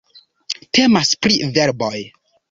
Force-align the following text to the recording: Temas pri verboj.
Temas 0.77 1.11
pri 1.25 1.37
verboj. 1.57 1.99